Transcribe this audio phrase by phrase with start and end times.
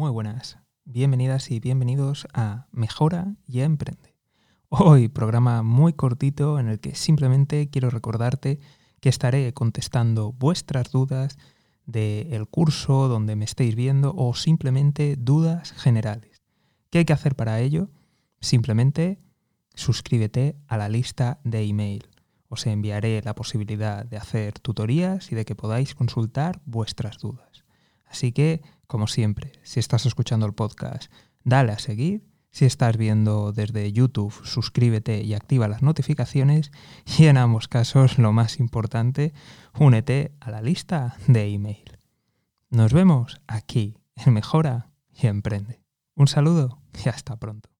[0.00, 0.56] Muy buenas,
[0.86, 4.16] bienvenidas y bienvenidos a Mejora y Emprende.
[4.70, 8.60] Hoy programa muy cortito en el que simplemente quiero recordarte
[9.00, 11.36] que estaré contestando vuestras dudas
[11.84, 16.40] del curso donde me estéis viendo o simplemente dudas generales.
[16.88, 17.90] ¿Qué hay que hacer para ello?
[18.40, 19.20] Simplemente
[19.74, 22.08] suscríbete a la lista de email.
[22.48, 27.59] Os enviaré la posibilidad de hacer tutorías y de que podáis consultar vuestras dudas.
[28.10, 31.12] Así que como siempre, si estás escuchando el podcast,
[31.44, 32.28] dale a seguir.
[32.50, 36.72] Si estás viendo desde YouTube, suscríbete y activa las notificaciones.
[37.18, 39.32] Y en ambos casos, lo más importante,
[39.78, 41.98] únete a la lista de email.
[42.68, 45.84] Nos vemos aquí en Mejora y Emprende.
[46.16, 47.70] Un saludo y hasta pronto.